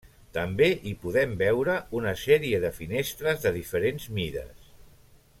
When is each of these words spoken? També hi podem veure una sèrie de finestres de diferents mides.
També 0.35 0.67
hi 0.91 0.93
podem 1.03 1.35
veure 1.41 1.75
una 1.99 2.13
sèrie 2.21 2.61
de 2.65 2.71
finestres 2.79 3.45
de 3.45 3.51
diferents 3.59 4.09
mides. 4.19 4.73